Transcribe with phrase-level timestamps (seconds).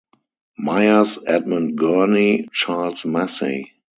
[0.57, 3.73] Myers, Edmund Gurney, Charles Massey.